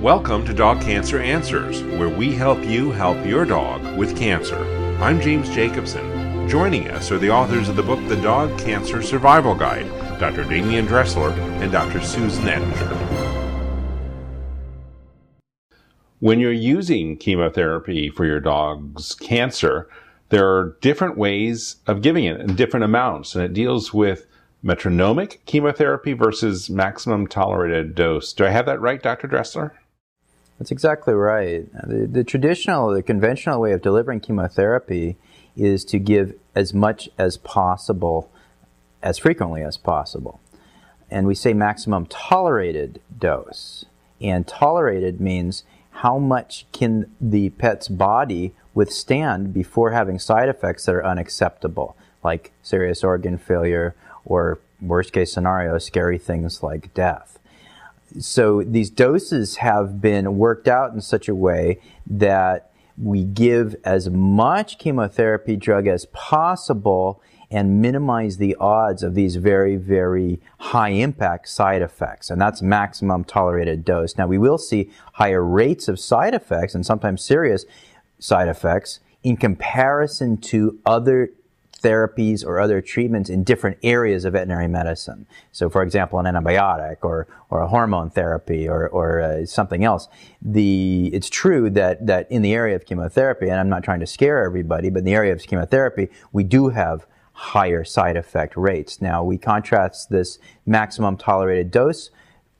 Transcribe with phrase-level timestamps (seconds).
[0.00, 4.56] Welcome to Dog Cancer Answers, where we help you help your dog with cancer.
[4.98, 6.48] I'm James Jacobson.
[6.48, 9.86] Joining us are the authors of the book The Dog Cancer Survival Guide,
[10.18, 10.44] Dr.
[10.44, 12.00] Demian Dressler and Dr.
[12.00, 12.88] Susan Ettinger.
[16.20, 19.86] When you're using chemotherapy for your dog's cancer,
[20.30, 24.26] there are different ways of giving it in different amounts, and it deals with
[24.62, 28.32] metronomic chemotherapy versus maximum tolerated dose.
[28.32, 29.26] Do I have that right, Dr.
[29.26, 29.76] Dressler?
[30.60, 31.66] That's exactly right.
[31.72, 35.16] The, the, traditional, the conventional way of delivering chemotherapy
[35.56, 38.30] is to give as much as possible,
[39.02, 40.38] as frequently as possible.
[41.10, 43.86] And we say maximum tolerated dose.
[44.20, 50.94] And tolerated means how much can the pet's body withstand before having side effects that
[50.94, 53.94] are unacceptable, like serious organ failure
[54.26, 57.38] or, worst case scenario, scary things like death
[58.18, 64.10] so these doses have been worked out in such a way that we give as
[64.10, 71.48] much chemotherapy drug as possible and minimize the odds of these very, very high impact
[71.48, 72.30] side effects.
[72.30, 74.16] And that's maximum tolerated dose.
[74.16, 77.64] Now, we will see higher rates of side effects and sometimes serious
[78.18, 81.30] side effects in comparison to other
[81.82, 85.26] therapies or other treatments in different areas of veterinary medicine.
[85.52, 90.08] So, for example, an antibiotic or, or a hormone therapy or, or uh, something else.
[90.42, 94.06] The, it's true that, that in the area of chemotherapy, and I'm not trying to
[94.06, 99.00] scare everybody, but in the area of chemotherapy, we do have higher side effect rates.
[99.00, 102.10] Now, we contrast this maximum tolerated dose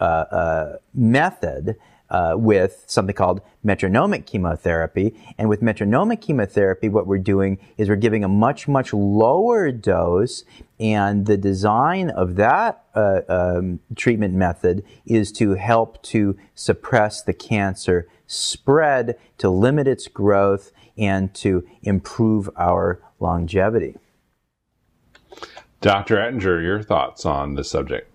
[0.00, 1.76] uh, uh, method
[2.10, 5.14] uh, with something called metronomic chemotherapy.
[5.38, 10.44] And with metronomic chemotherapy, what we're doing is we're giving a much, much lower dose.
[10.78, 17.32] And the design of that uh, um, treatment method is to help to suppress the
[17.32, 23.96] cancer spread, to limit its growth, and to improve our longevity.
[25.80, 26.18] Dr.
[26.18, 28.10] Ettinger, your thoughts on this subject?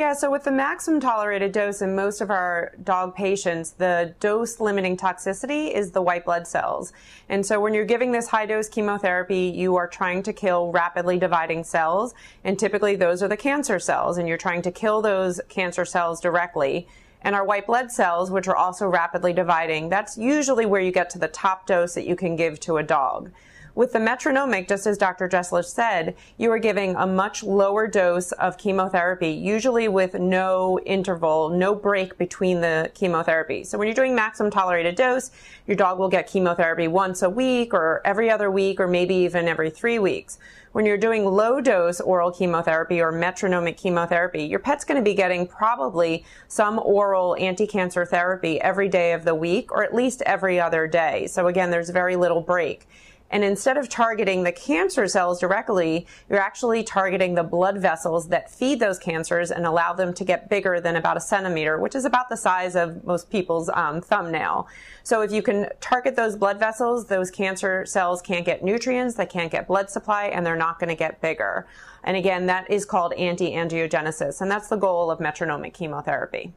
[0.00, 4.58] Yeah, so with the maximum tolerated dose in most of our dog patients, the dose
[4.58, 6.94] limiting toxicity is the white blood cells.
[7.28, 11.18] And so when you're giving this high dose chemotherapy, you are trying to kill rapidly
[11.18, 12.14] dividing cells.
[12.44, 14.16] And typically those are the cancer cells.
[14.16, 16.88] And you're trying to kill those cancer cells directly.
[17.20, 21.10] And our white blood cells, which are also rapidly dividing, that's usually where you get
[21.10, 23.32] to the top dose that you can give to a dog.
[23.76, 25.28] With the metronomic, just as Dr.
[25.28, 31.50] Dressler said, you are giving a much lower dose of chemotherapy, usually with no interval,
[31.50, 33.62] no break between the chemotherapy.
[33.62, 35.30] So when you're doing maximum tolerated dose,
[35.68, 39.46] your dog will get chemotherapy once a week or every other week or maybe even
[39.46, 40.38] every three weeks.
[40.72, 45.14] When you're doing low dose oral chemotherapy or metronomic chemotherapy, your pet's going to be
[45.14, 50.60] getting probably some oral anti-cancer therapy every day of the week or at least every
[50.60, 51.28] other day.
[51.28, 52.88] So again, there's very little break.
[53.30, 58.50] And instead of targeting the cancer cells directly, you're actually targeting the blood vessels that
[58.50, 62.04] feed those cancers and allow them to get bigger than about a centimeter, which is
[62.04, 64.66] about the size of most people's um, thumbnail.
[65.04, 69.26] So if you can target those blood vessels, those cancer cells can't get nutrients, they
[69.26, 71.68] can't get blood supply, and they're not going to get bigger.
[72.02, 76.52] And again, that is called anti-angiogenesis, and that's the goal of metronomic chemotherapy.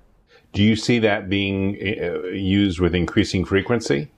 [0.53, 4.09] Do you see that being uh, used with increasing frequency?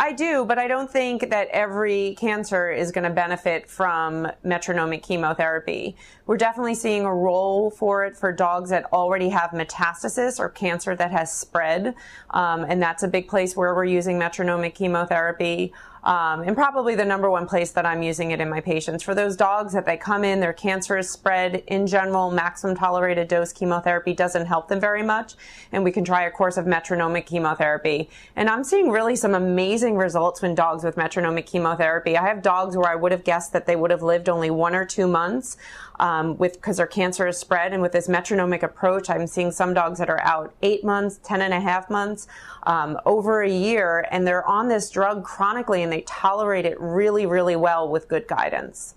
[0.00, 5.02] I do, but I don't think that every cancer is going to benefit from metronomic
[5.02, 5.96] chemotherapy.
[6.24, 10.94] We're definitely seeing a role for it for dogs that already have metastasis or cancer
[10.94, 11.96] that has spread.
[12.30, 15.72] Um, and that's a big place where we're using metronomic chemotherapy.
[16.04, 19.02] Um, and probably the number one place that I'm using it in my patients.
[19.02, 21.62] For those dogs that they come in, their cancer is spread.
[21.66, 25.34] In general, maximum tolerated dose chemotherapy doesn't help them very much,
[25.72, 28.08] and we can try a course of metronomic chemotherapy.
[28.36, 32.16] And I'm seeing really some amazing results when dogs with metronomic chemotherapy.
[32.16, 34.74] I have dogs where I would have guessed that they would have lived only one
[34.74, 35.56] or two months
[36.00, 37.72] um, with because their cancer is spread.
[37.72, 41.42] And with this metronomic approach, I'm seeing some dogs that are out eight months, ten
[41.42, 42.28] and a half months,
[42.64, 47.24] um, over a year, and they're on this drug chronically, and they tolerate it really,
[47.24, 48.94] really well with good guidance.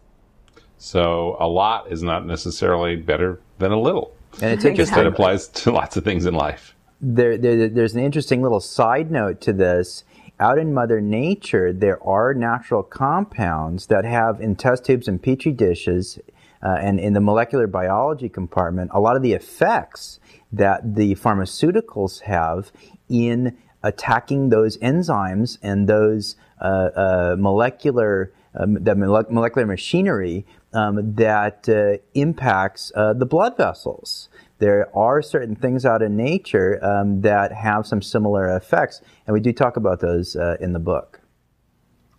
[0.77, 4.13] So a lot is not necessarily better than a little.
[4.41, 6.75] And it just that applies to lots of things in life.
[6.99, 10.03] There, there, there's an interesting little side note to this
[10.41, 15.51] out in Mother Nature, there are natural compounds that have in test tubes and petri
[15.51, 16.17] dishes
[16.63, 20.19] uh, and in the molecular biology compartment, a lot of the effects
[20.51, 22.71] that the pharmaceuticals have
[23.07, 31.67] in attacking those enzymes and those uh, uh, molecular um, the molecular machinery um, that
[31.69, 34.29] uh, impacts uh, the blood vessels.
[34.59, 39.39] There are certain things out in nature um, that have some similar effects, and we
[39.39, 41.19] do talk about those uh, in the book.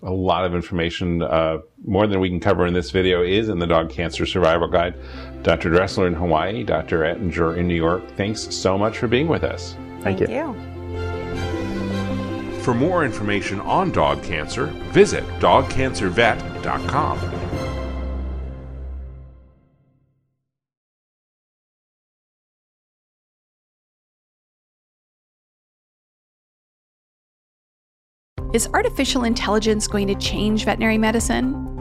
[0.04, 3.60] A lot of information, uh, more than we can cover in this video, is in
[3.60, 4.96] the Dog Cancer Survival Guide.
[5.44, 5.70] Dr.
[5.70, 7.04] Dressler in Hawaii, Dr.
[7.04, 9.76] Ettinger in New York, thanks so much for being with us.
[10.00, 10.36] Thank, Thank you.
[10.36, 10.71] you.
[12.62, 17.18] For more information on dog cancer, visit dogcancervet.com.
[28.52, 31.71] Is artificial intelligence going to change veterinary medicine?